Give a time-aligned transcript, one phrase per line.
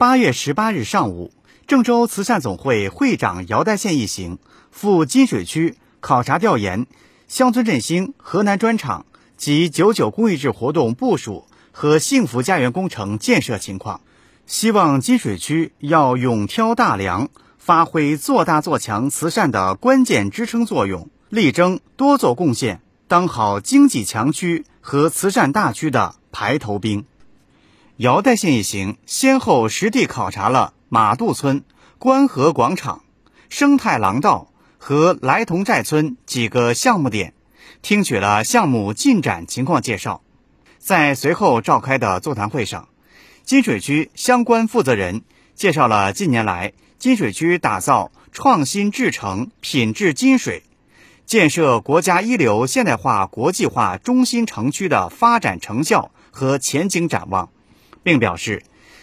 [0.00, 1.30] 八月十八日上午，
[1.66, 4.38] 郑州慈善总会会长姚代宪一行
[4.70, 6.86] 赴金水区考察调研
[7.28, 9.04] 乡村振兴河南专场
[9.36, 14.00] 及九九公益日活动部署和幸福家园工程建设情况，
[14.46, 17.28] 希望金水区要勇挑大梁，
[17.58, 27.04] 发挥做大做强慈善的关键支撑作用，力争多做贡献，当好经济强区和慈善大区的排头兵。
[28.00, 31.64] 姚代县一行先后实地考察了马渡村、
[31.98, 33.04] 关河广场、
[33.50, 37.34] 生态廊道和来同寨村几个项目点，
[37.82, 40.22] 听取了项目进展情况介绍。
[40.78, 42.88] 在随后召开的座谈会上，
[43.44, 45.20] 金水区相关负责人
[45.54, 50.62] 介绍了近年来金水区打造创新制成品质金水、
[51.26, 57.50] 建设国家一流现代化国际化中心城区的发展成效和前景展望。
[58.02, 58.62] 并表示，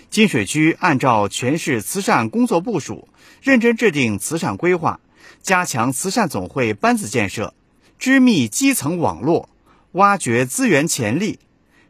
[0.09, 3.07] 金水区按照全市慈善工作部署，
[3.41, 4.99] 认真制定慈善规划，
[5.41, 7.53] 加强慈善总会班子建设，
[7.99, 9.49] 织密基层网络，
[9.91, 11.39] 挖掘资源潜力，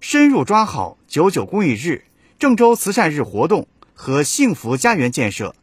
[0.02, 2.05] 深入抓好九九公益日、
[2.39, 5.55] 郑州慈善日活动和幸福家园建设，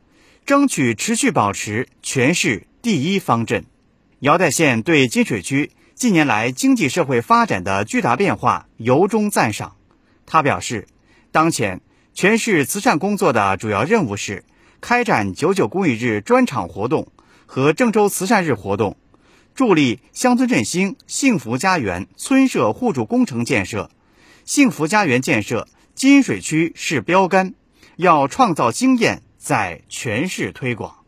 [0.46, 3.64] 争取持续保持全市第一方阵。
[4.20, 9.76] 姚代县对金水区近年来经济社会发展的巨大变化由衷赞赏，
[10.24, 10.86] 他表示。
[11.34, 11.80] 当前，
[12.12, 14.44] 全市慈善工作的主要任务是
[14.80, 17.08] 开展九九公益日专场活动
[17.44, 18.96] 和郑州慈善日活动，
[19.52, 23.90] 助力乡村振兴、幸福家园村社互助工程建设。
[24.44, 27.54] 幸福家园建设金水区是标杆，
[27.96, 31.03] 要创造经验，在全市推广。